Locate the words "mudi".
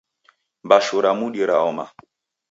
1.19-1.41